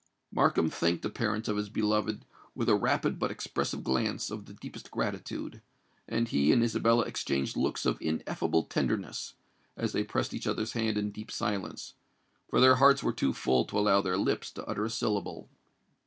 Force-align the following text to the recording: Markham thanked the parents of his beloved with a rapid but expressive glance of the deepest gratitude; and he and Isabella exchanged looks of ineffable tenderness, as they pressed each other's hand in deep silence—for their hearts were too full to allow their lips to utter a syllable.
Markham 0.31 0.71
thanked 0.71 1.03
the 1.03 1.11
parents 1.11 1.47
of 1.47 1.57
his 1.57 1.69
beloved 1.69 2.25
with 2.55 2.67
a 2.67 2.73
rapid 2.75 3.19
but 3.19 3.29
expressive 3.29 3.83
glance 3.83 4.31
of 4.31 4.45
the 4.47 4.53
deepest 4.55 4.89
gratitude; 4.89 5.61
and 6.07 6.29
he 6.29 6.51
and 6.51 6.63
Isabella 6.63 7.03
exchanged 7.03 7.55
looks 7.55 7.85
of 7.85 8.01
ineffable 8.01 8.63
tenderness, 8.63 9.35
as 9.77 9.91
they 9.93 10.03
pressed 10.03 10.33
each 10.33 10.47
other's 10.47 10.73
hand 10.73 10.97
in 10.97 11.11
deep 11.11 11.29
silence—for 11.29 12.59
their 12.59 12.77
hearts 12.77 13.03
were 13.03 13.13
too 13.13 13.31
full 13.31 13.63
to 13.65 13.77
allow 13.77 14.01
their 14.01 14.17
lips 14.17 14.49
to 14.53 14.65
utter 14.65 14.85
a 14.85 14.89
syllable. 14.89 15.49